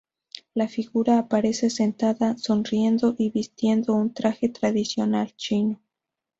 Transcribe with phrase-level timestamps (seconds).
[0.55, 5.79] La figura aparece sentada, sonriendo y vistiendo un traje tradicional chino.